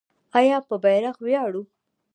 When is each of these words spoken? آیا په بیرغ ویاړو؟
آیا 0.39 0.57
په 0.67 0.75
بیرغ 0.83 1.17
ویاړو؟ 1.21 1.63